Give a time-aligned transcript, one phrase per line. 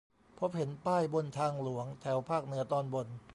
[0.39, 3.07] พบเห็นป้ายบนทางหลวง แถวภาคเหนือตอนบน